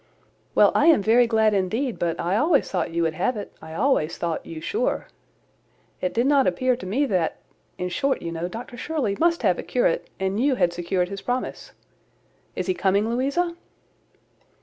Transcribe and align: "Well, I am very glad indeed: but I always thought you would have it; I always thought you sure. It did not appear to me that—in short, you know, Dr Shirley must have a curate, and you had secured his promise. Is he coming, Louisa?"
"Well, 0.55 0.71
I 0.73 0.87
am 0.87 1.03
very 1.03 1.27
glad 1.27 1.53
indeed: 1.53 1.99
but 1.99 2.19
I 2.19 2.35
always 2.35 2.71
thought 2.71 2.89
you 2.91 3.03
would 3.03 3.13
have 3.13 3.37
it; 3.37 3.53
I 3.61 3.75
always 3.75 4.17
thought 4.17 4.43
you 4.47 4.59
sure. 4.59 5.05
It 6.01 6.11
did 6.11 6.25
not 6.25 6.47
appear 6.47 6.75
to 6.75 6.87
me 6.87 7.05
that—in 7.05 7.89
short, 7.89 8.23
you 8.23 8.31
know, 8.31 8.47
Dr 8.47 8.77
Shirley 8.77 9.15
must 9.19 9.43
have 9.43 9.59
a 9.59 9.61
curate, 9.61 10.09
and 10.19 10.39
you 10.39 10.55
had 10.55 10.73
secured 10.73 11.09
his 11.09 11.21
promise. 11.21 11.73
Is 12.55 12.65
he 12.65 12.73
coming, 12.73 13.11
Louisa?" 13.11 13.55